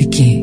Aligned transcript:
μουσική 0.00 0.39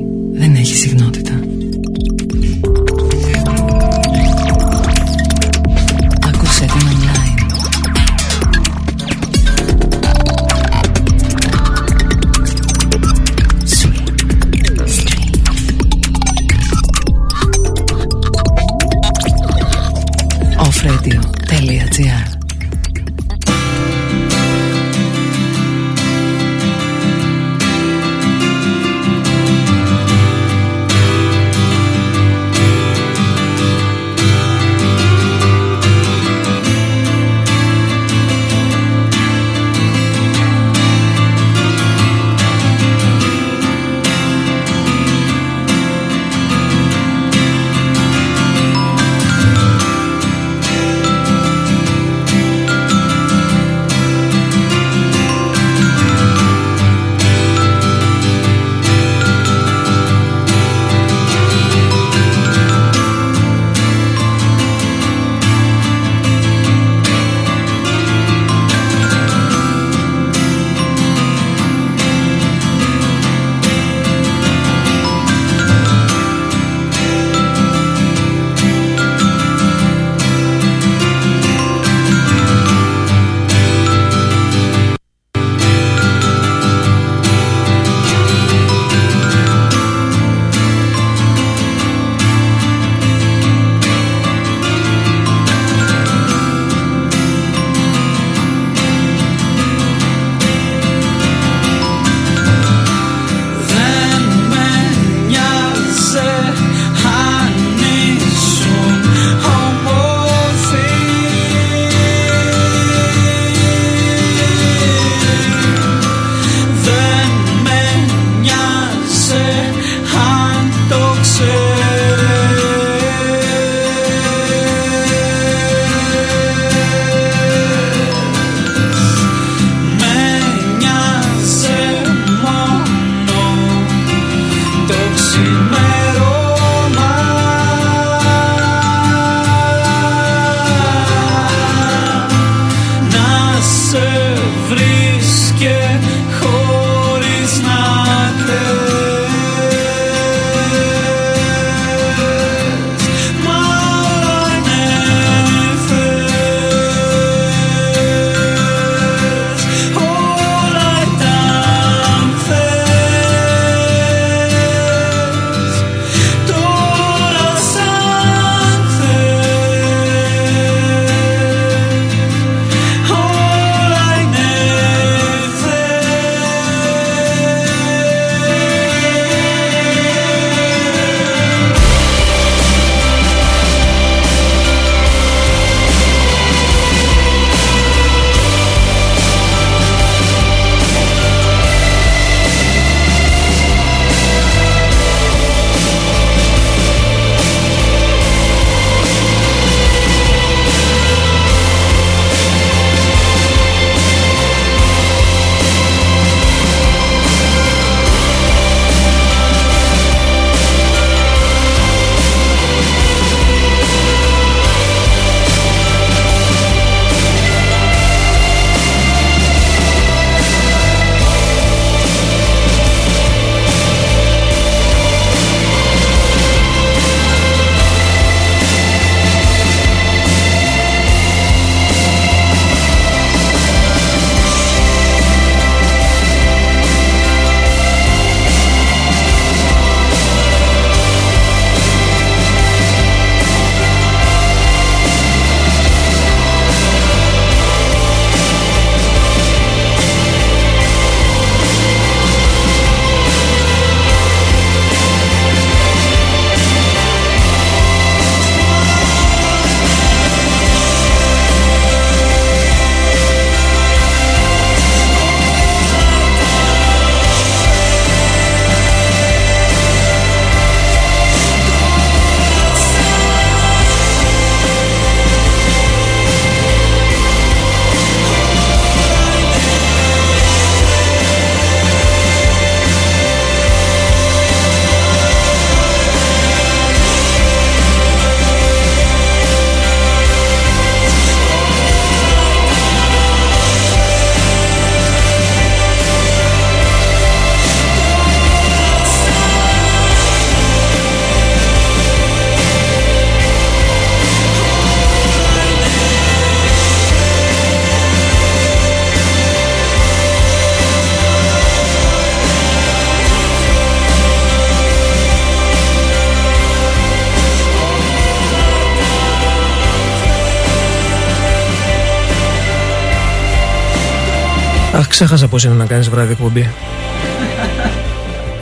ξέχασα 325.17 325.47
πώς 325.47 325.63
είναι 325.63 325.73
να 325.73 325.85
κάνεις 325.85 326.09
βράδυ 326.09 326.31
εκπομπή. 326.31 326.69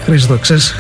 Χρήστο, 0.04 0.38
ξέρεις, 0.38 0.76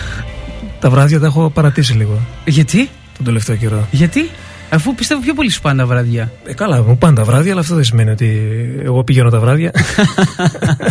τα 0.79 0.89
βράδια 0.89 1.19
τα 1.19 1.25
έχω 1.25 1.49
παρατήσει 1.49 1.93
λίγο 1.93 2.19
Γιατί; 2.45 2.89
τον 3.15 3.25
τελευταίο 3.25 3.55
καιρό. 3.55 3.87
Γιατί; 3.91 4.29
Αφού 4.69 4.95
πιστεύω 4.95 5.21
πιο 5.21 5.33
πολύ 5.33 5.49
σου 5.49 5.61
πάνε 5.61 5.81
τα 5.81 5.87
βράδια. 5.87 6.31
Ε, 6.45 6.53
καλά, 6.53 6.83
μου 6.83 6.97
πάνε 6.97 7.15
τα 7.15 7.23
βράδια, 7.23 7.51
αλλά 7.51 7.61
αυτό 7.61 7.75
δεν 7.75 7.83
σημαίνει 7.83 8.09
ότι 8.09 8.57
εγώ 8.83 9.03
πηγαίνω 9.03 9.29
τα 9.29 9.39
βράδια. 9.39 9.71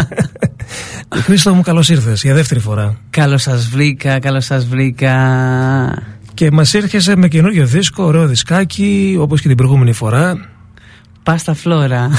Χρήστο 1.24 1.54
μου, 1.54 1.62
καλώς 1.62 1.88
ήρθες 1.88 2.22
για 2.22 2.34
δεύτερη 2.34 2.60
φορά. 2.60 2.96
Καλώς 3.10 3.42
σας 3.42 3.68
βρήκα, 3.68 4.18
καλώς 4.18 4.44
σας 4.44 4.66
βρήκα. 4.66 5.14
Και 6.34 6.50
μας 6.50 6.74
έρχεσαι 6.74 7.16
με 7.16 7.28
καινούριο 7.28 7.66
δίσκο, 7.66 8.04
ωραίο 8.04 8.26
δισκάκι, 8.26 9.16
όπως 9.20 9.40
και 9.40 9.48
την 9.48 9.56
προηγούμενη 9.56 9.92
φορά. 9.92 10.48
Πάστα 11.22 11.54
φλόρα. 11.54 12.10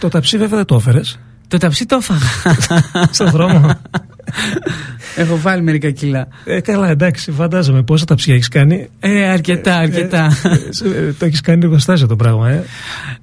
Το 0.00 0.08
ταψί 0.08 0.38
βέβαια 0.38 0.56
δεν 0.56 0.66
το 0.66 0.74
έφερες. 0.74 1.18
Το 1.48 1.58
ταψί 1.58 1.86
το 1.86 1.96
έφαγα. 1.96 2.56
Στον 3.10 3.30
δρόμο. 3.30 3.80
Έχω 5.16 5.38
βάλει 5.38 5.62
μερικά 5.62 5.90
κιλά. 5.90 6.28
Ε, 6.44 6.60
καλά, 6.60 6.88
εντάξει, 6.88 7.30
φαντάζομαι 7.32 7.82
πόσα 7.82 8.04
ταψιά 8.04 8.34
έχεις 8.34 8.48
κάνει. 8.48 8.88
Ε, 9.00 9.28
αρκετά, 9.28 9.76
αρκετά. 9.76 10.36
Ε, 10.84 11.12
το 11.12 11.24
έχεις 11.24 11.40
κάνει 11.40 11.60
εργοστάσιο 11.64 12.06
το 12.06 12.16
πράγμα, 12.16 12.50
ε. 12.50 12.64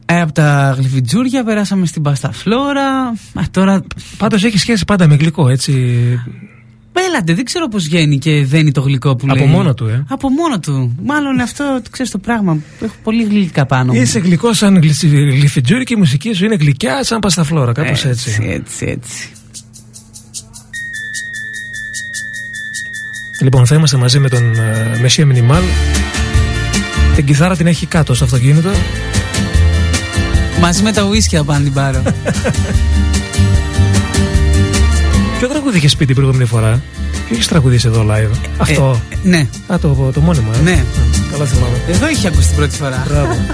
Ε, 0.06 0.22
από 0.22 0.32
τα 0.32 0.76
γλυφιτζούρια 0.78 1.44
περάσαμε 1.44 1.86
στην 1.86 2.02
πάστα 2.02 2.32
φλόρα. 2.32 2.88
Α, 3.34 3.42
τώρα. 3.52 3.82
Πάντως 4.18 4.44
έχει 4.44 4.58
σχέση 4.58 4.86
πάντα 4.86 5.08
με 5.08 5.16
γλυκό, 5.16 5.50
έτσι. 5.50 5.74
Έλατε, 7.08 7.34
δεν 7.34 7.46
ξέρω 7.46 7.68
πώς 7.68 7.84
βγαίνει 7.84 8.18
και 8.18 8.46
δένει 8.46 8.72
το 8.72 8.82
γλυκό 8.82 9.16
που 9.16 9.26
Από 9.30 9.36
λέει. 9.40 9.48
μόνο 9.48 9.74
του, 9.74 9.86
ε. 9.88 10.04
Από 10.10 10.30
μόνο 10.30 10.60
του. 10.60 10.96
Μάλλον 11.04 11.40
αυτό, 11.40 11.82
ξέρεις 11.92 12.12
το 12.12 12.18
πράγμα. 12.18 12.58
Έχω 12.82 12.96
πολύ 13.04 13.24
γλυκά 13.24 13.66
πάνω 13.66 13.94
μου. 13.94 14.02
Είσαι 14.02 14.20
γλυκός 14.20 14.58
σαν 14.58 14.78
γλυτσι- 14.82 15.10
γλυφιτζούρι 15.12 15.84
και 15.84 15.94
η 15.94 15.98
μουσική 15.98 16.34
σου 16.34 16.46
είναι 16.46 16.56
γλυκιά 16.56 17.04
σαν 17.04 17.20
πασταφλόρα, 17.20 17.72
κάπως 17.72 18.06
έτσι. 18.06 18.30
Έτσι, 18.30 18.50
έτσι, 18.50 18.86
έτσι. 18.86 19.30
Λοιπόν, 23.42 23.66
θα 23.66 23.76
είμαστε 23.76 23.98
μαζί 23.98 24.20
με 24.20 24.30
τον 24.30 24.54
ε, 24.54 24.98
Μεσία 25.02 25.26
Μινιμάλ. 25.26 25.64
Την 27.16 27.26
κιθάρα 27.26 27.56
την 27.56 27.68
έχει 27.68 27.86
κάτω 27.86 28.14
στο 28.14 28.24
αυτοκίνητο. 28.24 28.70
Μαζί 30.60 30.84
με 30.84 30.92
τα 30.92 31.04
ουίσκια 31.04 31.44
πάνε 31.44 31.64
την 31.64 31.74
πάρω. 31.74 32.02
Ποιο 35.40 35.48
τραγούδι 35.48 35.78
είχε 35.78 35.98
πει 35.98 36.06
την 36.06 36.16
προηγούμενη 36.16 36.46
φορά, 36.46 36.82
Ποιο 37.28 37.36
έχει 37.38 37.48
τραγουδίσει 37.48 37.88
εδώ 37.88 38.06
live, 38.10 38.36
Αυτό. 38.58 39.02
Ε, 39.10 39.16
ναι, 39.28 39.48
Α, 39.68 39.80
το, 39.80 40.12
το 40.14 40.22
μόνιμο, 40.22 40.52
ε. 40.56 40.62
ναι. 40.62 40.84
Καλά 41.32 41.46
θυμάμαι. 41.46 41.82
Εδώ 41.88 42.10
είχε 42.10 42.28
ακούσει 42.28 42.48
την 42.48 42.56
πρώτη 42.58 42.76
φορά. 42.76 43.06
Μπράβο. 43.08 43.34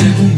seguro. 0.00 0.29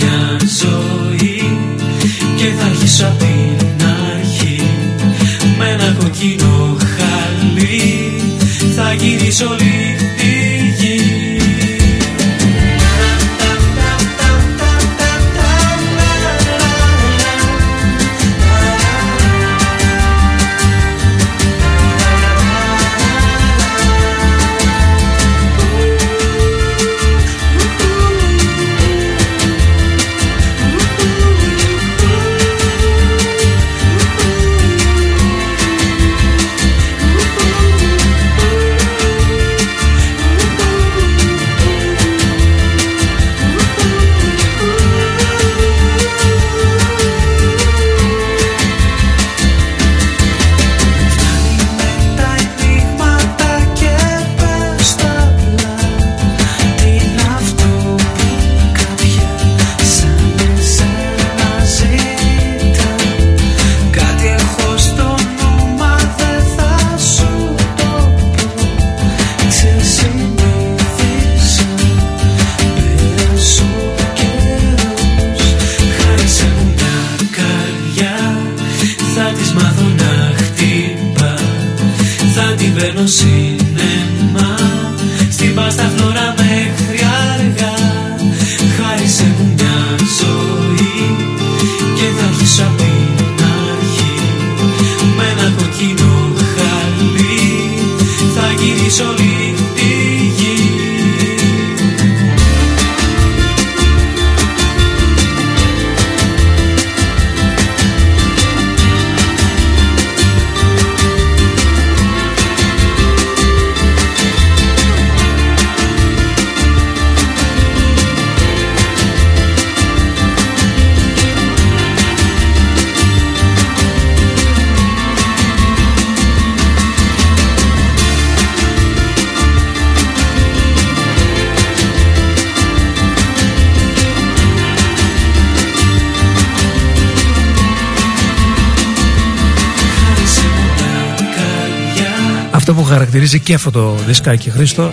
Χαρακτηρίζει 142.93 143.41
και 143.41 143.55
αυτό 143.55 143.71
το 143.71 143.95
δισκάκι 144.07 144.51
Χρήστο 144.51 144.93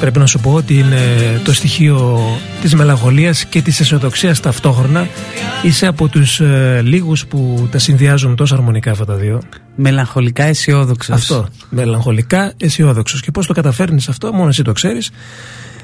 πρέπει 0.00 0.18
να 0.18 0.26
σου 0.26 0.38
πω 0.38 0.52
ότι 0.52 0.78
είναι 0.78 1.00
το 1.44 1.52
στοιχείο 1.52 2.20
της 2.60 2.74
μελαγχολίας 2.74 3.44
και 3.44 3.62
της 3.62 3.80
αισιοδοξίας 3.80 4.40
ταυτόχρονα 4.40 5.08
είσαι 5.62 5.86
από 5.86 6.08
τους 6.08 6.40
ε, 6.40 6.80
λίγους 6.84 7.26
που 7.26 7.68
τα 7.70 7.78
συνδυάζουν 7.78 8.36
τόσο 8.36 8.54
αρμονικά 8.54 8.90
αυτά 8.90 9.04
τα 9.04 9.14
δύο 9.14 9.42
Μελαγχολικά 9.76 10.44
αισιόδοξος. 10.44 11.14
αυτό, 11.16 11.48
μελαγχολικά 11.70 12.52
αισιόδοξος. 12.56 13.20
και 13.20 13.30
πώς 13.30 13.46
το 13.46 13.52
καταφέρνεις 13.52 14.08
αυτό 14.08 14.32
μόνο 14.32 14.48
εσύ 14.48 14.62
το 14.62 14.72
ξέρεις 14.72 15.10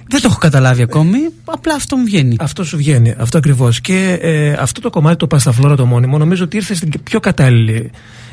Δεν 0.09 0.21
το 0.21 0.29
έχω 0.31 0.39
καταλάβει 0.39 0.83
ακόμη, 0.83 1.19
απλά 1.45 1.75
αυτό 1.75 1.97
μου 1.97 2.05
βγαίνει. 2.05 2.37
Αυτό 2.41 2.65
σου 2.65 2.77
βγαίνει, 2.77 3.15
αυτό 3.19 3.39
ακριβώς. 3.39 3.81
Και 3.81 4.19
ε, 4.21 4.53
αυτό 4.53 4.81
το 4.81 4.91
κομμάτι, 4.91 5.17
το 5.17 5.27
Πασταφλόρα 5.27 5.77
το 5.77 5.87
μόνιμο, 5.87 6.19
νομίζω 6.19 6.45
ότι 6.45 6.57
ήρθε 6.57 6.75
στην 6.75 7.03
πιο 7.03 7.21
κατάλληλη 7.21 7.91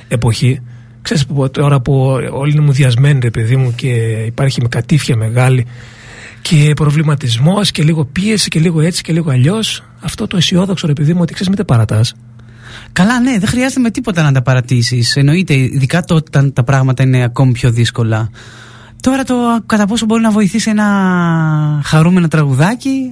εποχή. 0.07 0.61
Ξέρεις 1.05 1.25
που 1.25 1.49
τώρα 1.49 1.81
που 1.81 1.93
όλοι 2.31 2.51
είναι 2.51 2.61
μουδιασμένοι 2.61 3.19
ρε 3.19 3.29
παιδί 3.29 3.55
μου 3.55 3.73
και 3.75 3.87
υπάρχει 4.25 4.61
με 4.61 4.67
κατήφια 4.67 5.15
μεγάλη 5.15 5.65
και 6.41 6.73
προβληματισμός 6.75 7.71
και 7.71 7.83
λίγο 7.83 8.05
πίεση 8.05 8.49
και 8.49 8.59
λίγο 8.59 8.81
έτσι 8.81 9.01
και 9.01 9.13
λίγο 9.13 9.31
αλλιώς 9.31 9.83
αυτό 10.01 10.27
το 10.27 10.37
αισιόδοξο 10.37 10.87
ρε 10.87 10.93
παιδί 10.93 11.13
μου 11.13 11.19
ότι 11.21 11.33
ξέρεις 11.33 11.47
μην 11.47 11.57
τα 11.57 11.65
παρατάς 11.65 12.15
Καλά, 12.91 13.19
ναι, 13.19 13.37
δεν 13.39 13.47
χρειάζεται 13.47 13.79
με 13.79 13.91
τίποτα 13.91 14.23
να 14.23 14.31
τα 14.31 14.41
παρατήσεις. 14.41 15.15
Εννοείται, 15.15 15.53
ειδικά 15.53 16.03
τότε 16.03 16.23
όταν 16.27 16.53
τα 16.53 16.63
πράγματα 16.63 17.03
είναι 17.03 17.23
ακόμη 17.23 17.51
πιο 17.51 17.71
δύσκολα. 17.71 18.29
Τώρα 19.01 19.23
το 19.23 19.35
κατά 19.65 19.85
πόσο 19.87 20.05
μπορεί 20.05 20.21
να 20.21 20.31
βοηθήσει 20.31 20.69
ένα 20.69 20.85
χαρούμενο 21.83 22.27
τραγουδάκι. 22.27 23.09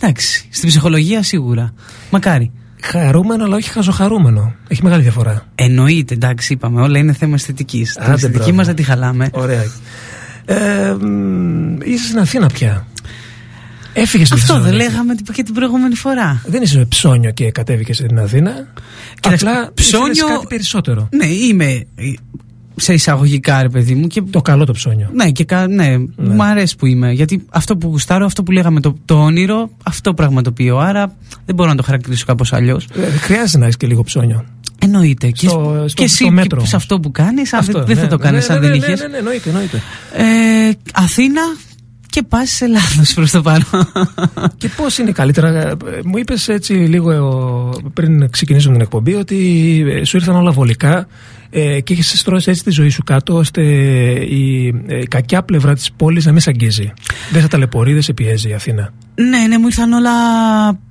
Εντάξει, 0.00 0.48
στην 0.50 0.68
ψυχολογία 0.68 1.22
σίγουρα. 1.22 1.72
Μακάρι. 2.10 2.52
Χαρούμενο 2.82 3.44
αλλά 3.44 3.56
όχι 3.56 3.70
χαζοχαρούμενο 3.70 4.54
έχει 4.68 4.82
μεγάλη 4.82 5.02
διαφορά 5.02 5.46
Εννοείται, 5.54 6.14
εντάξει, 6.14 6.52
είπαμε, 6.52 6.80
όλα 6.82 6.98
είναι 6.98 7.12
θέμα 7.12 7.34
αισθητικής. 7.34 7.92
Την 7.92 8.02
Άντε, 8.02 8.12
αισθητική 8.12 8.38
μπράβο. 8.38 8.54
μας 8.56 8.66
δεν 8.66 8.74
τη 8.74 8.82
χαλάμε. 8.82 9.28
ωραία 9.32 9.64
ε, 10.44 10.92
μ, 11.00 11.80
είσαι 11.84 12.04
στην 12.06 12.18
Αθήνα 12.18 12.46
πια 12.46 12.86
έφυγες 13.92 14.26
στη 14.26 14.36
Αυτό 14.36 14.52
δεν 14.52 14.62
Θεσσαλονίκη. 14.62 14.90
λέγαμε 14.92 15.14
και 15.32 15.42
την 15.42 15.54
προηγούμενη 15.54 15.94
φορά. 15.94 16.42
δεν 16.46 16.62
είσαι 16.62 16.84
ψώνιο 16.88 17.30
και 17.30 17.50
κατέβηκες 17.50 17.96
στην 17.96 18.18
Αθήνα 18.18 18.52
Κοίταξε, 19.20 19.46
απλά 19.48 19.70
ψώνιο- 19.74 20.10
ψώνιο... 20.12 20.34
κάτι 20.34 20.46
περισσότερο 20.48 21.08
Ναι, 21.12 21.26
είμαι 21.26 21.64
ε, 21.94 22.12
σε 22.76 22.92
εισαγωγικά, 22.92 23.62
ρε 23.62 23.68
παιδί 23.68 23.94
μου. 23.94 24.06
Και 24.06 24.22
το 24.30 24.42
καλό 24.42 24.64
το 24.64 24.72
ψώνιο 24.72 25.10
Ναι, 25.14 25.30
και 25.30 25.44
κα, 25.44 25.66
ναι, 25.66 25.96
μου 26.16 26.42
αρέσει 26.44 26.76
που 26.76 26.86
είμαι. 26.86 27.12
Γιατί 27.12 27.44
αυτό 27.48 27.76
που 27.76 27.88
γουστάρω, 27.88 28.24
αυτό 28.24 28.42
που 28.42 28.50
λέγαμε 28.52 28.80
το, 28.80 28.96
το 29.04 29.14
όνειρο, 29.14 29.70
αυτό 29.82 30.14
πραγματοποιώ. 30.14 30.78
Άρα 30.78 31.14
δεν 31.46 31.54
μπορώ 31.54 31.68
να 31.70 31.76
το 31.76 31.82
χαρακτηρίσω 31.82 32.24
κάπως 32.26 32.52
αλλιώς. 32.52 32.86
Ε, 32.94 33.06
χρειάζεται 33.10 33.58
να 33.58 33.64
έχεις 33.64 33.76
και 33.76 33.86
λίγο 33.86 34.02
ψώνιο. 34.02 34.44
Εννοείται. 34.78 35.30
Και, 35.30 35.48
Στο- 35.48 35.84
στο- 35.86 35.96
και 35.96 36.04
εσύ 36.04 36.16
στο 36.16 36.30
μέτρο 36.30 36.48
και 36.48 36.54
όμως. 36.56 36.68
σε 36.68 36.76
αυτό 36.76 37.00
που 37.00 37.10
κάνεις, 37.10 37.52
Αυτό, 37.52 37.84
δεν 37.84 37.96
θα 37.96 38.02
ναι, 38.02 38.08
το 38.08 38.18
κάνεις 38.18 38.48
ναι, 38.48 38.54
αν 38.54 38.60
ναι, 38.60 38.68
δεν 38.68 38.78
ναι, 38.78 38.84
είχες. 38.86 39.00
Ναι, 39.00 39.06
ναι, 39.06 39.16
εννοείται, 39.16 39.48
εννοείται. 39.48 39.82
Ε, 40.16 40.24
Αθήνα 40.94 41.40
και 42.16 42.22
πας 42.28 42.60
Ελλάδο 42.60 43.02
προς 43.14 43.30
το 43.30 43.42
παρόν. 43.42 43.64
Και 44.58 44.68
πώς 44.76 44.98
είναι 44.98 45.10
καλύτερα, 45.12 45.48
ε, 45.48 45.76
μου 46.04 46.16
είπες 46.18 46.48
έτσι 46.48 46.72
λίγο 46.72 47.10
ε, 47.10 47.18
ο- 47.18 47.80
πριν 47.94 48.30
ξεκινήσουμε 48.30 48.72
την 48.72 48.82
εκπομπή 48.82 49.14
ότι 49.14 49.36
ε, 49.88 50.04
σου 50.04 50.16
ήρθαν 50.16 50.36
όλα 50.36 50.50
βολικά 50.50 51.06
ε, 51.50 51.80
και 51.80 51.92
έχεις 51.92 52.18
στρώσει 52.20 52.50
έτσι 52.50 52.64
τη 52.64 52.70
ζωή 52.70 52.88
σου 52.88 53.02
κάτω 53.04 53.34
ώστε 53.36 53.62
η, 53.62 54.66
ε, 54.86 54.98
η 54.98 55.06
κακιά 55.06 55.42
πλευρά 55.42 55.74
της 55.74 55.92
πόλης 55.92 56.24
να 56.24 56.32
μην 56.32 56.40
σε 56.40 56.50
αγγίζει. 56.50 56.92
Δεν 57.32 57.42
σε 57.42 57.48
ταλαιπωρεί, 57.48 57.92
δεν 57.92 58.02
σε 58.02 58.12
πιέζει 58.12 58.48
η 58.48 58.52
Αθήνα. 58.54 58.92
ναι, 59.14 59.46
ναι, 59.48 59.58
μου 59.58 59.66
ήρθαν 59.66 59.92
όλα 59.92 60.10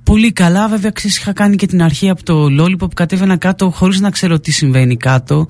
πολύ 0.02 0.32
καλά. 0.32 0.68
Βέβαια, 0.68 0.90
ξέρεις, 0.90 1.18
είχα 1.18 1.32
κάνει 1.32 1.56
και 1.56 1.66
την 1.66 1.82
αρχή 1.82 2.08
από 2.10 2.22
το 2.22 2.46
Lollipop 2.60 2.78
που 2.78 2.88
κατέβαινα 2.94 3.36
κάτω 3.36 3.70
χωρίς 3.70 4.00
να 4.00 4.10
ξέρω 4.10 4.40
τι 4.40 4.50
συμβαίνει 4.52 4.96
κάτω. 4.96 5.46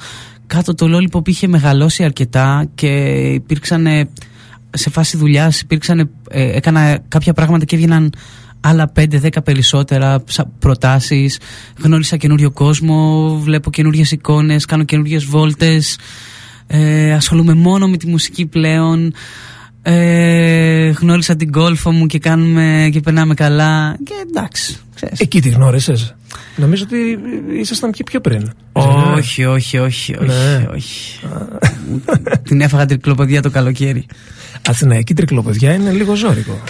Κάτω 0.47 0.75
το 0.75 0.87
Lollipop 0.97 1.29
είχε 1.29 1.47
μεγαλώσει 1.49 2.05
αρκετά 2.05 2.69
και 2.75 2.87
υπήρξαν 3.33 3.87
ε, 3.87 4.09
σε 4.77 4.91
φάση 4.91 5.17
δουλειάς, 5.17 5.61
υπήρξαν. 5.61 6.11
ε, 6.31 6.57
έκανα 6.57 6.99
κάποια 7.09 7.33
πράγματα 7.33 7.65
και 7.65 7.75
έβγαιναν 7.75 8.13
άλλα 8.61 8.93
5-10 8.97 9.43
περισσότερα 9.45 10.23
σα- 10.27 10.45
προτάσεις 10.47 11.39
γνώρισα 11.83 12.17
καινούριο 12.17 12.51
κόσμο 12.51 13.29
βλέπω 13.43 13.71
καινούριες 13.71 14.13
εικόνες 14.13 14.65
κάνω 14.65 14.85
καινούριες 14.85 15.25
βόλτες 15.25 15.99
ε, 16.67 17.13
ασχολούμαι 17.13 17.55
μόνο 17.55 17.89
με 17.89 17.97
τη 17.97 18.07
μουσική 18.07 18.47
πλέον 18.47 19.13
ε, 19.83 20.89
γνώρισα 20.91 21.37
την 21.37 21.53
κόλφο 21.53 21.91
μου 21.91 22.07
και 22.07 22.19
κάνουμε 22.19 22.89
και 22.93 23.01
περνάμε 23.01 23.35
καλά 23.35 23.97
και 24.05 24.13
εντάξει 24.29 24.77
ξέρεις. 24.95 25.21
Εκεί 25.21 25.41
τη 25.41 25.49
γνώρισες. 25.49 26.15
Νομίζω 26.57 26.85
ότι 26.87 27.19
ήσασταν 27.61 27.93
και 27.93 28.03
πιο 28.03 28.21
πριν. 28.21 28.53
όχι 28.73 29.45
όχι 29.45 29.79
όχι 29.79 30.15
όχι, 30.17 30.17
Ναι. 30.21 30.67
όχι. 30.75 31.21
την 32.43 32.61
έφαγα 32.61 32.87
τρικλοποδιά 32.87 33.43
το 33.43 33.51
καλοκαίρι 33.51 34.07
Αθηναϊκή 34.67 35.15
τρικλοπαιδιά 35.15 35.75
είναι 35.75 35.91
λίγο 35.91 36.15
ζώρικο. 36.15 36.63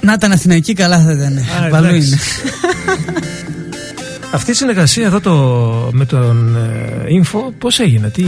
να 0.00 0.12
ήταν 0.12 0.32
Αθηναϊκή 0.32 0.72
καλά 0.72 0.98
θα 1.00 1.12
ήταν 1.12 1.38
Α, 1.38 1.68
Παλού 1.70 1.86
εντάξει. 1.86 2.08
είναι 2.08 2.18
Αυτή 4.34 4.50
η 4.50 4.54
συνεργασία 4.54 5.04
εδώ 5.06 5.20
το, 5.20 5.32
με 5.92 6.04
τον 6.04 6.56
ε, 6.56 7.20
Info 7.22 7.40
πώς 7.58 7.78
έγινε, 7.78 8.08
τι... 8.10 8.24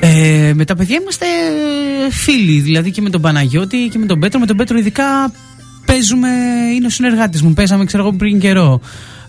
Ε, 0.00 0.52
με 0.54 0.64
τα 0.64 0.76
παιδιά 0.76 0.98
είμαστε 1.00 1.26
φίλοι, 2.10 2.60
δηλαδή 2.60 2.90
και 2.90 3.00
με 3.00 3.10
τον 3.10 3.20
Παναγιώτη 3.20 3.88
και 3.90 3.98
με 3.98 4.06
τον 4.06 4.18
Πέτρο. 4.18 4.40
Με 4.40 4.46
τον 4.46 4.56
Πέτρο 4.56 4.78
ειδικά 4.78 5.04
παίζουμε, 5.86 6.28
είναι 6.74 6.86
ο 6.86 6.90
συνεργάτης 6.90 7.42
μου, 7.42 7.52
παίζαμε 7.52 7.84
ξέρω 7.84 8.02
εγώ 8.02 8.12
πριν 8.12 8.38
καιρό. 8.40 8.80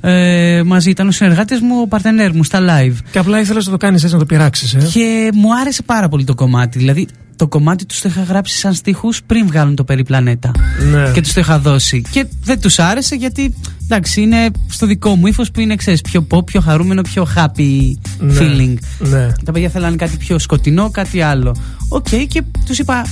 Ε, 0.01 0.61
μαζί 0.65 0.89
ήταν 0.89 1.07
ο 1.07 1.11
συνεργάτης 1.11 1.59
μου, 1.59 1.79
ο 1.81 1.87
παρτενέρ 1.87 2.33
μου 2.33 2.43
στα 2.43 2.59
live. 2.59 2.95
Και 3.11 3.19
απλά 3.19 3.39
ήθελες 3.39 3.65
να 3.65 3.71
το 3.71 3.77
κάνεις 3.77 4.01
έτσι 4.01 4.13
να 4.13 4.19
το 4.19 4.25
πειράξεις, 4.25 4.73
ε; 4.73 4.87
Και 4.93 5.29
μου 5.33 5.55
άρεσε 5.61 5.83
πάρα 5.83 6.07
πολύ 6.09 6.23
το 6.23 6.35
κομμάτι. 6.35 6.77
Δηλαδή, 6.79 7.07
το 7.37 7.47
κομμάτι 7.47 7.85
τους 7.85 8.01
το 8.01 8.09
είχα 8.09 8.23
γράψει 8.23 8.57
σαν 8.57 8.73
στίχους 8.73 9.23
πριν 9.23 9.47
βγάλουν 9.47 9.75
το 9.75 9.83
Περιπλανέτα. 9.83 10.51
Ναι. 10.91 11.11
Και 11.13 11.21
τους 11.21 11.33
το 11.33 11.39
είχα 11.39 11.59
δώσει. 11.59 12.01
Και 12.11 12.25
δεν 12.43 12.59
τους 12.61 12.79
άρεσε 12.79 13.15
γιατί 13.15 13.53
εντάξει, 13.83 14.21
είναι 14.21 14.49
στο 14.67 14.85
δικό 14.85 15.15
μου 15.15 15.27
ύφος 15.27 15.51
που 15.51 15.59
είναι 15.59 15.75
ξέρεις, 15.75 16.01
πιο 16.01 16.27
pop, 16.31 16.45
πιο 16.45 16.61
χαρούμενο, 16.61 17.01
πιο 17.01 17.27
happy 17.35 17.93
Ναι. 18.19 18.33
feeling. 18.39 18.73
Ναι. 18.97 19.27
Τα 19.45 19.51
παιδιά 19.51 19.69
θέλανε 19.69 19.95
κάτι 19.95 20.17
πιο 20.17 20.39
σκοτεινό, 20.39 20.89
κάτι 20.89 21.21
άλλο. 21.21 21.55
Οκ, 21.89 22.07
και 22.27 22.43
τους 22.65 22.79
είπα, 22.79 23.05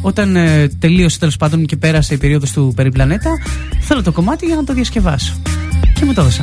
όταν 0.00 0.36
ε, 0.36 0.68
τελείωσε 0.78 1.18
τέλος 1.18 1.36
πάντων 1.36 1.66
και 1.66 1.76
πέρασε 1.76 2.14
η 2.14 2.16
περίοδος 2.16 2.52
του 2.52 2.72
Περιπλανέτα, 2.76 3.30
θέλω 3.80 4.02
το 4.02 4.12
κομμάτι 4.12 4.46
για 4.46 4.56
να 4.56 4.64
το 4.64 4.74
διασκευάσω. 4.74 5.34
Και 5.94 6.04
μου 6.04 6.12
το 6.12 6.20
έδωσα. 6.20 6.42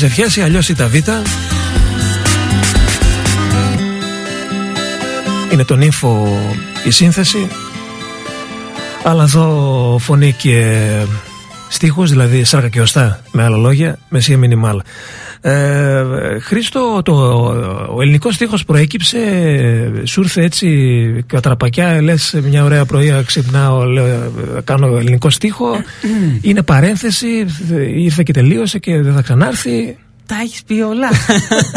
Τις 0.00 0.08
ευχές 0.08 0.36
ή 0.36 0.40
αλλιώς 0.40 0.68
η 0.68 0.74
τα 0.74 0.88
β. 0.88 0.94
Είναι 5.52 5.64
το 5.64 5.76
νύμφο 5.76 6.38
η 6.84 6.90
σύνθεση. 6.90 7.48
Αλλά 9.04 9.22
εδώ 9.22 9.96
φωνή 10.00 10.32
και 10.32 10.86
στίχους, 11.68 12.10
δηλαδή 12.10 12.44
σάρκα 12.44 12.68
και 12.68 12.80
οστά, 12.80 13.20
με 13.32 13.44
άλλα 13.44 13.56
λόγια, 13.56 13.98
μεσία 14.08 14.38
μινιμάλ. 14.38 14.80
Ε, 15.42 16.04
Χρήστο, 16.40 17.02
το, 17.04 17.12
ο 17.94 18.02
ελληνικός 18.02 18.34
στίχος 18.34 18.64
προέκυψε, 18.64 19.18
σου 20.04 20.20
ήρθε 20.20 20.42
έτσι 20.42 21.24
κατραπακιά, 21.26 22.02
λες 22.02 22.40
μια 22.50 22.64
ωραία 22.64 22.84
πρωία 22.84 23.22
ξυπνάω, 23.22 23.84
λέω, 23.84 24.32
κάνω 24.64 24.96
ελληνικό 24.96 25.30
στίχο, 25.30 25.70
είναι 26.42 26.62
παρένθεση, 26.62 27.46
ήρθε 27.94 28.22
και 28.22 28.32
τελείωσε 28.32 28.78
και 28.78 29.00
δεν 29.00 29.14
θα 29.14 29.22
ξανάρθει. 29.22 29.96
Τα 30.26 30.36
έχεις 30.42 30.62
πει 30.62 30.80
όλα. 30.80 31.08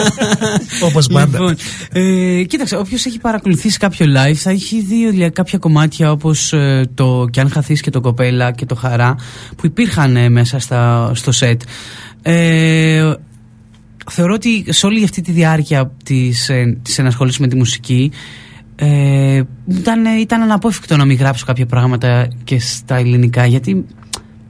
Όπως 0.88 1.08
πάντα. 1.08 1.40
Λοιπόν, 1.40 1.56
ε, 1.92 2.44
κοίταξε, 2.44 2.76
όποιος 2.76 3.06
έχει 3.06 3.20
παρακολουθήσει 3.20 3.78
κάποιο 3.78 4.06
live 4.06 4.34
θα 4.34 4.50
έχει 4.50 4.82
δει 4.82 5.10
δηλαδή, 5.10 5.32
κάποια 5.32 5.58
κομμάτια 5.58 6.12
όπως 6.12 6.54
το 6.94 7.28
Κι 7.32 7.40
αν 7.40 7.50
χαθείς 7.50 7.82
και 7.82 7.90
το 7.90 8.02
κοπέλα 8.02 8.52
και 8.52 8.66
το 8.66 8.76
χαρά 8.76 9.16
που 9.56 9.66
υπήρχαν 9.66 10.16
ε, 10.16 10.30
μέσα 10.30 10.60
στα, 10.60 11.12
στο 11.14 11.32
σετ. 11.32 11.62
Ε, 12.22 13.14
θεωρώ 14.12 14.34
ότι 14.34 14.66
σε 14.74 14.86
όλη 14.86 15.04
αυτή 15.04 15.22
τη 15.22 15.32
διάρκεια 15.32 15.92
της, 16.04 16.50
ε, 16.50 16.78
της 16.82 17.00
ενασχόλησης 17.00 17.40
με 17.40 17.48
τη 17.48 17.56
μουσική 17.56 18.12
ε, 18.76 19.42
ήταν, 19.68 20.06
ήταν 20.20 20.42
αναπόφευκτο 20.42 20.98
να 20.98 21.06
μην 21.06 21.18
γράψω 21.18 21.46
κάποια 21.46 21.66
πράγματα 21.66 22.28
και 22.44 22.60
στα 22.60 22.96
ελληνικά 22.96 23.46
γιατί 23.46 23.86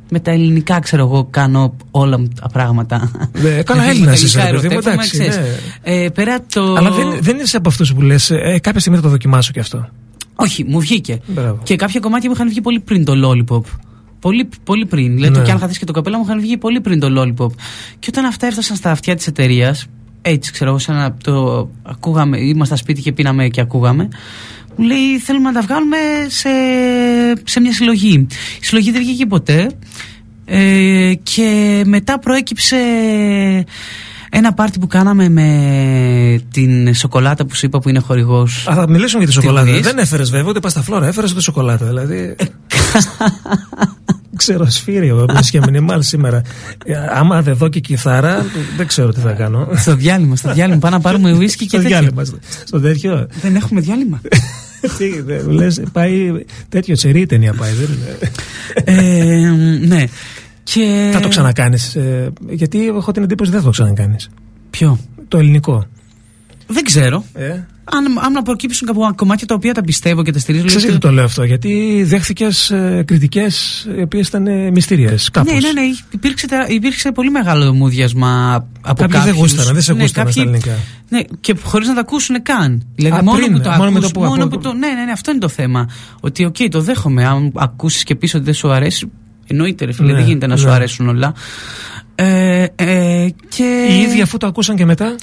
με 0.09 0.19
τα 0.19 0.31
ελληνικά 0.31 0.79
ξέρω 0.79 1.03
εγώ 1.03 1.27
κάνω 1.29 1.75
όλα 1.91 2.19
μου 2.19 2.27
τα 2.41 2.49
πράγματα 2.49 3.11
Ναι, 3.41 3.49
καλά, 3.63 3.83
Γιατί 3.83 3.97
Έλληνας 3.97 4.21
με 4.21 4.29
τα 4.29 4.39
είσαι, 4.39 4.39
ελληνικά 4.39 4.51
ρε 4.51 4.57
παιδί 4.57 4.67
μου, 4.67 4.73
ερωτεύομαι, 4.73 4.93
εντάξει, 4.93 5.17
ξέρεις. 5.17 5.35
ναι. 5.35 6.03
Ε, 6.03 6.09
πέρα 6.09 6.39
το... 6.53 6.73
Αλλά 6.73 6.91
δεν, 6.91 7.17
δεν 7.21 7.37
είσαι 7.39 7.57
από 7.57 7.69
αυτούς 7.69 7.93
που 7.93 8.01
λες, 8.01 8.29
ε, 8.29 8.59
κάποια 8.61 8.79
στιγμή 8.79 8.97
θα 8.97 9.03
το 9.03 9.09
δοκιμάσω 9.09 9.51
και 9.51 9.59
αυτό. 9.59 9.89
Όχι, 10.35 10.63
μου 10.63 10.79
βγήκε. 10.79 11.19
Μπράβο. 11.27 11.59
Και 11.63 11.75
κάποια 11.75 11.99
κομμάτια 11.99 12.29
μου 12.29 12.35
είχαν 12.35 12.49
βγει 12.49 12.61
πολύ 12.61 12.79
πριν 12.79 13.05
το 13.05 13.13
Lollipop. 13.23 13.61
Πολύ, 14.23 14.49
πολύ 14.63 14.85
πριν. 14.85 15.13
Δηλαδή, 15.13 15.31
Ναι. 15.31 15.37
το 15.37 15.43
κι 15.43 15.51
αν 15.51 15.59
χαθεί 15.59 15.79
και 15.79 15.85
το 15.85 15.93
καπέλα 15.93 16.17
μου 16.17 16.23
είχαν 16.23 16.39
βγει 16.39 16.57
πολύ 16.57 16.81
πριν 16.81 16.99
το 16.99 17.07
Lollipop. 17.17 17.51
Και 17.99 18.07
όταν 18.09 18.25
αυτά 18.25 18.47
έφτασαν 18.47 18.75
στα 18.75 18.91
αυτιά 18.91 19.15
της 19.15 19.27
εταιρείας, 19.27 19.85
έτσι 20.21 20.51
ξέρω 20.51 20.69
εγώ, 20.69 20.79
σαν 20.79 20.95
να 20.95 21.13
το 21.23 21.69
ακούγαμε, 21.83 22.37
ήμασταν 22.39 22.65
στα 22.65 22.75
σπίτι 22.75 23.01
και 23.01 23.11
πίναμε 23.11 23.47
και 23.47 23.61
ακούγαμε, 23.61 24.07
μου 24.75 24.85
λέει 24.85 25.17
θέλουμε 25.23 25.51
να 25.51 25.53
τα 25.53 25.61
βγάλουμε 25.61 25.97
σε, 26.27 26.49
σε 27.43 27.59
μια 27.59 27.73
συλλογή. 27.73 28.27
Η 28.61 28.65
συλλογή 28.65 28.91
δεν 28.91 29.01
βγήκε 29.01 29.25
ποτέ. 29.25 29.71
Ε, 30.45 31.13
και 31.23 31.81
μετά 31.85 32.19
προέκυψε 32.19 32.77
ένα 34.35 34.53
πάρτι 34.53 34.79
που 34.79 34.87
κάναμε 34.87 35.29
με 35.29 35.47
την 36.51 36.93
σοκολάτα 36.93 37.45
που 37.45 37.55
σου 37.55 37.65
είπα 37.65 37.79
που 37.79 37.89
είναι 37.89 37.99
χορηγός 37.99 38.67
Α, 38.69 38.73
θα 38.75 38.89
μιλήσουμε 38.89 39.23
για 39.23 39.27
τη 39.27 39.33
σοκολάτα. 39.41 39.71
δεις; 39.71 39.81
Δεν 39.81 39.97
έφερες 39.97 40.29
βέβαια 40.29 40.49
ούτε 40.49 40.59
πασταφλόρα, 40.59 41.07
έφερες 41.07 41.31
ούτε 41.31 41.41
σοκολάτα. 41.41 41.85
Δηλαδή. 41.85 42.35
ξέρω, 44.35 44.65
σφύριο, 44.69 45.21
όπως 45.29 45.49
και 45.49 45.59
μινιμάλ 45.59 46.01
σήμερα. 46.01 46.41
Ε, 46.85 46.93
Άμα 47.13 47.41
δεν 47.41 47.55
δω 47.55 47.67
και 47.69 47.79
κιθάρα, 47.79 48.45
δεν 48.77 48.87
ξέρω 48.87 49.11
τι 49.13 49.19
θα 49.19 49.31
κάνω. 49.31 49.67
Στο 49.75 49.95
διάλειμμα, 49.95 50.35
στο 50.35 50.53
διάλειμμα. 50.53 50.79
Πάμε 50.79 50.95
να 50.95 51.01
πάρουμε 51.01 51.31
whisky 51.37 51.45
και 51.55 51.65
Στο 51.67 51.77
τέτοια. 51.77 51.87
διάλειμμα, 51.99 52.23
στο- 52.23 52.37
στο 52.65 52.79
τέτοιο. 52.79 53.27
Δεν 53.41 53.55
έχουμε 53.55 53.81
διάλειμμα. 53.81 54.21
Τι, 54.97 55.21
δεν- 55.21 55.49
λες, 55.51 55.81
πάει 55.91 56.31
τέτοιο 56.69 56.95
τσερί 56.95 57.19
η 57.21 57.25
ταινία 57.25 57.53
πάει. 57.53 57.71
Δεν 57.73 57.89
είναι. 57.95 58.17
ε, 59.01 59.87
ναι. 59.87 60.03
Και... 60.63 61.09
Θα 61.13 61.19
το 61.19 61.27
ξανακάνεις. 61.27 61.97
γιατί 62.49 62.87
έχω 62.87 63.11
την 63.11 63.23
εντύπωση 63.23 63.51
δεν 63.51 63.59
θα 63.59 63.65
το 63.65 63.71
ξανακάνεις. 63.71 64.29
Ποιο; 64.69 64.99
Το 65.27 65.37
ελληνικό. 65.37 65.85
Δεν 66.67 66.83
ξέρω. 66.83 67.23
Ε, 67.33 67.47
Αν, 67.83 68.19
αν 68.25 68.31
να 68.31 68.41
προκύψουν 68.41 68.87
κάποια 68.87 69.13
κομμάτια 69.15 69.47
τα 69.47 69.55
οποία 69.55 69.73
τα 69.73 69.81
πιστεύω 69.81 70.23
και 70.23 70.31
τα 70.31 70.39
στηρίζω. 70.39 70.65
Ξέρεις 70.65 70.83
λέω 70.83 70.91
γιατί 70.91 71.07
το 71.07 71.13
λέω 71.13 71.23
αυτό, 71.23 71.43
γιατί 71.43 72.03
δέχθηκες 72.05 72.73
κριτικές 73.05 73.85
οι 73.97 74.01
οποίες 74.01 74.27
ήταν 74.27 74.71
μυστήριες. 74.71 75.29
Κάπως. 75.29 75.53
Ναι, 75.53 75.59
ναι, 75.59 75.71
ναι. 75.71 75.81
Υπήρξε, 76.11 76.47
τε- 76.47 76.69
υπήρξε 76.69 77.11
πολύ 77.11 77.29
μεγάλο 77.31 77.73
μούδιασμα 77.73 78.55
από 78.81 79.01
Κάποιοι 79.01 79.05
δεν 79.07 79.09
κάποιους. 79.25 79.37
γούσταναν, 79.37 79.73
δεν 79.73 79.81
σε 79.83 79.93
Ναι, 79.93 80.01
γούσταναν 80.01 80.31
στα 80.31 80.41
κάποιοι- 80.41 80.53
ελληνικά. 80.63 80.81
Ναι, 81.09 81.19
και 81.39 81.55
χωρίς 81.63 81.87
να 81.87 81.93
τα 81.93 81.99
ακούσουν 81.99 82.41
καν. 82.43 82.85
Δηλαδή, 82.95 83.17
Α, 83.17 83.23
μόνο 83.23 83.37
πριν, 83.37 83.51
που 83.53 83.59
το 83.59 83.69
μόνο 83.69 83.91
με 83.91 83.97
ακούς, 83.97 84.11
το 84.11 84.19
που 84.19 84.25
μόνο 84.25 84.43
από- 84.43 84.55
που 84.55 84.61
το. 84.61 84.73
Ναι, 84.73 84.87
ναι, 84.87 85.03
ναι, 85.05 85.11
αυτό 85.11 85.31
είναι 85.31 85.39
το 85.39 85.49
θέμα. 85.49 85.89
Ότι, 86.19 86.45
οκ, 86.45 86.55
το 86.69 86.81
δέχομαι. 86.81 87.25
Αν 87.25 87.51
ακούσεις 87.55 88.03
και 88.03 88.15
πεις 88.15 88.33
ότι 88.33 88.43
δεν 88.43 88.53
σου 88.53 88.71
αρέσει, 88.71 89.11
εννοείται, 89.47 89.85
ρε 89.85 89.91
φίλε, 89.91 90.11
Ναι, 90.11 90.17
δεν 90.17 90.25
γίνεται 90.27 90.47
να 90.47 90.57
σου 90.57 90.65
ναι. 90.65 90.71
αρέσουν 90.71 91.07
όλα. 91.07 91.33
Ε, 92.15 92.65
ε, 92.75 93.27
και 93.49 93.87
Οι 93.91 94.01
ίδιοι 94.01 94.21
αφού 94.21 94.37
το 94.37 94.47
ακούσαν 94.47 94.75
και 94.75 94.85
μετά, 94.85 95.15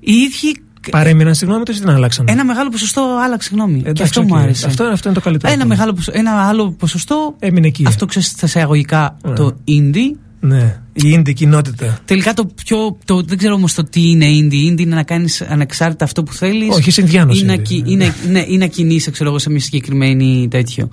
οι 0.00 0.12
ίδιοι 0.12 0.56
παρέμειναν 0.90 1.34
στη 1.34 1.44
γνώμη 1.44 1.62
τους 1.64 1.76
ή 1.76 1.80
την 1.80 1.90
άλλαξαν; 1.90 2.26
Ένα 2.28 2.44
μεγάλο 2.44 2.68
ποσοστό 2.70 3.18
άλλαξε 3.24 3.50
γνώμη. 3.52 3.78
Εντάξει, 3.78 3.92
και 3.94 4.02
αυτό 4.02 4.20
οκ. 4.20 4.26
μου 4.26 4.36
άρεσε. 4.36 4.66
Αυτό, 4.66 4.84
αυτό 4.84 5.08
είναι 5.08 5.18
το 5.18 5.24
καλύτερο. 5.24 5.52
ένα, 5.52 5.66
μεγάλο, 5.66 5.92
ποσο- 5.92 6.16
ένα 6.16 6.30
άλλο 6.48 6.70
ποσοστό. 6.70 7.34
Έμεινε 7.38 7.66
εκεί. 7.66 7.84
Αυτό 7.86 8.06
ξέρεις 8.06 8.28
στα 8.28 8.46
εισαγωγικά 8.46 9.16
Ναι. 9.22 9.34
το 9.34 9.56
indie. 9.68 10.16
Ναι, 10.40 10.80
η 10.92 11.16
indie 11.18 11.32
κοινότητα. 11.34 11.98
Τελικά 12.04 12.34
το 12.34 12.46
πιο. 12.64 12.98
Το, 13.04 13.22
δεν 13.22 13.38
ξέρω 13.38 13.54
όμως 13.54 13.74
το 13.74 13.84
τι 13.84 14.10
είναι 14.10 14.26
indie. 14.26 14.72
Indie 14.72 14.80
είναι 14.80 14.94
να 14.94 15.02
κάνεις 15.02 15.42
ανεξάρτητα 15.42 16.04
αυτό 16.04 16.22
που 16.22 16.32
θέλεις. 16.32 16.68
Όχι, 16.76 16.88
είσαι 16.88 17.00
Ινδιάνος 17.00 17.40
Ή 17.40 17.44
να, 17.44 17.54
indie, 17.54 17.62
κι- 17.62 17.82
ναι. 17.82 17.90
ή 17.92 17.96
να- 17.96 18.14
ναι, 18.30 18.44
ή 18.48 18.56
να 18.56 18.66
κινείσαι, 18.66 19.10
ξέρω 19.10 19.28
εγώ, 19.28 19.38
σε 19.38 19.50
μια 19.50 19.60
συγκεκριμένη 19.60 20.48
τέτοιο. 20.50 20.88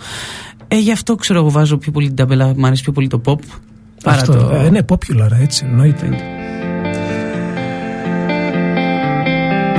Ε, 0.73 0.77
γι' 0.79 0.91
αυτό 0.91 1.15
ξέρω 1.15 1.39
εγώ 1.39 1.49
βάζω 1.49 1.77
πιο 1.77 1.91
πολύ 1.91 2.07
την 2.07 2.15
ταμπέλα. 2.15 2.53
Μου 2.57 2.65
αρέσει 2.65 2.83
πιο 2.83 2.91
πολύ 2.91 3.07
το 3.07 3.21
pop. 3.25 3.35
Παρά 4.03 4.17
Αυτό. 4.21 4.33
το. 4.33 4.55
Ε, 4.55 4.69
ναι, 4.69 4.79
popular, 4.87 5.31
έτσι, 5.41 5.65
εννοείται. 5.69 6.09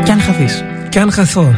Κι 0.04 0.10
αν 0.10 0.20
χαθείς. 0.20 0.64
Και 0.88 1.00
αν 1.00 1.12
χαθώ. 1.12 1.54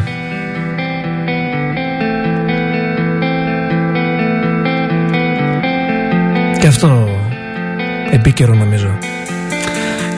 Και 6.61 6.67
αυτό 6.67 7.09
επίκαιρο 8.11 8.55
νομίζω. 8.55 8.99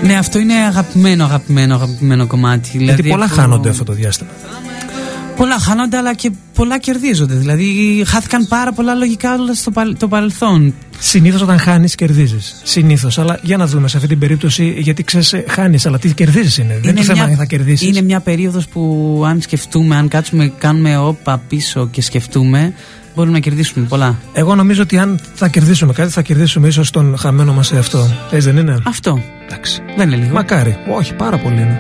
Ναι, 0.02 0.16
αυτό 0.16 0.38
είναι 0.38 0.54
αγαπημένο, 0.54 1.24
αγαπημένο, 1.24 1.74
αγαπημένο 1.74 2.26
κομμάτι. 2.26 2.68
Γιατί 2.72 2.78
Δηλαδή, 2.78 3.08
πολλά 3.08 3.24
από- 3.24 3.34
χάνονται 3.34 3.68
αυτό 3.68 3.84
το 3.84 3.92
διάστημα. 3.92 4.30
Πολλά 5.36 5.58
χάνονται, 5.58 5.96
αλλά 5.96 6.14
και 6.14 6.30
πολλά 6.54 6.78
κερδίζονται. 6.78 7.34
Δηλαδή, 7.34 8.02
χάθηκαν 8.06 8.46
πάρα 8.48 8.72
πολλά 8.72 8.94
λογικά 8.94 9.34
όλα 9.34 9.54
στο 9.54 9.70
παρ- 9.70 9.98
το 9.98 10.08
παρελθόν. 10.08 10.74
Συνήθως 10.98 11.40
όταν 11.42 11.58
χάνεις, 11.58 11.94
κερδίζεις. 11.94 12.60
Συνήθως. 12.62 13.18
Αλλά 13.18 13.38
για 13.42 13.56
να 13.56 13.66
δούμε 13.66 13.88
σε 13.88 13.96
αυτή 13.96 14.08
την 14.08 14.18
περίπτωση, 14.18 14.74
γιατί 14.78 15.02
ξέρεις, 15.02 15.34
χάνεις, 15.48 15.86
αλλά 15.86 15.98
τι 15.98 16.14
κερδίζεις 16.14 16.58
είναι. 16.58 16.78
Δεν 16.82 16.90
είναι 16.90 17.00
το 17.00 17.14
θέμα 17.14 17.24
αν 17.24 17.36
θα 17.36 17.44
κερδίσεις. 17.44 17.88
είναι 17.88 18.02
μια 18.02 18.20
περίοδος 18.20 18.68
που 18.68 19.22
αν 19.26 19.40
σκεφτούμε, 19.40 19.96
αν 19.96 20.08
κάτσουμε, 20.08 20.52
κάνουμε 20.58 20.96
όπα 20.98 21.38
πίσω 21.48 21.88
και 21.90 22.02
σκεφτούμε, 22.02 22.72
μπορούμε 23.14 23.34
να 23.34 23.40
κερδίσουμε 23.40 23.86
πολλά. 23.86 24.18
Εγώ 24.32 24.54
νομίζω 24.54 24.82
ότι 24.82 24.98
αν 24.98 25.20
θα 25.34 25.48
κερδίσουμε 25.48 25.92
κάτι, 25.92 26.10
θα 26.12 26.22
κερδίσουμε 26.22 26.68
ίσως 26.68 26.90
τον 26.90 27.16
χαμένο 27.18 27.52
μας 27.52 27.72
εαυτό. 27.72 28.08
Έτσι 28.30 28.50
δεν 28.50 28.56
είναι; 28.62 28.78
Αυτό. 28.84 29.22
Εντάξει. 29.48 29.82
Δεν 29.96 30.08
είναι 30.08 30.16
λίγο. 30.22 30.32
Μακάρι. 30.34 30.76
Όχι, 30.96 31.14
πάρα 31.14 31.38
πολύ 31.38 31.60
είναι. 31.60 31.78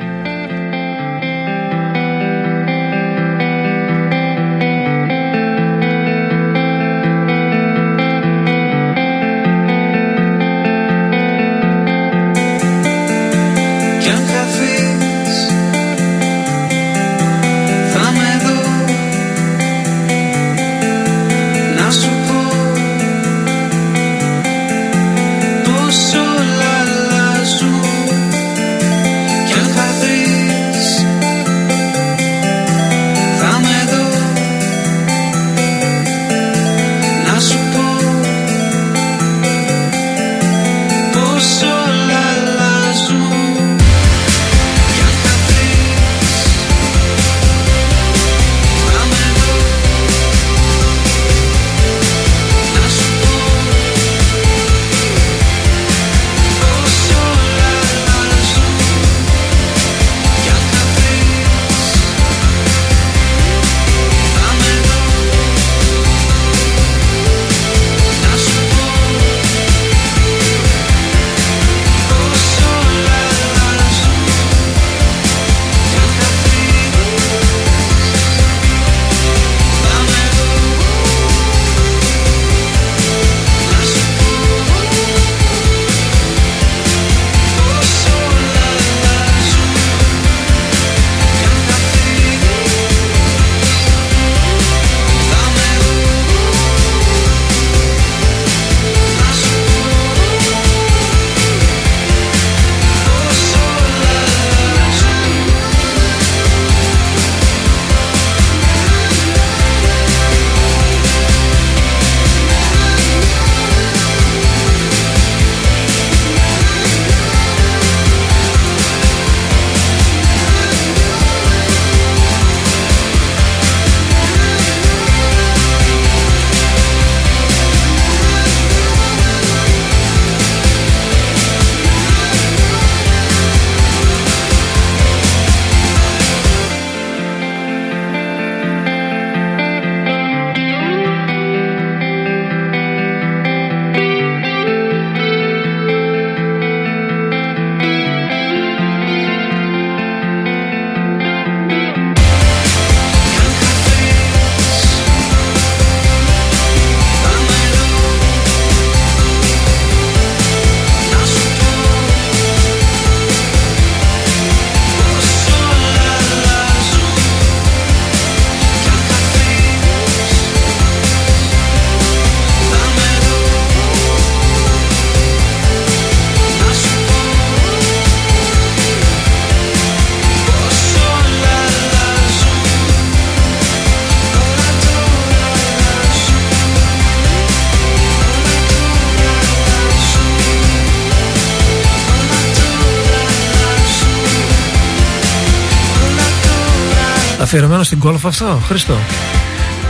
Αφιερωμένο 197.46 197.82
στην 197.82 197.98
κόλφα 197.98 198.28
αυτό, 198.28 198.60
Χριστό. 198.66 198.98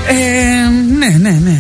Ε, 0.08 0.14
ναι, 0.98 1.16
ναι, 1.18 1.38
ναι. 1.42 1.54